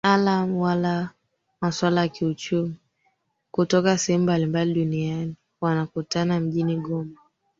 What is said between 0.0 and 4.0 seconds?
alam wa maswala ya kiuchumi kutoka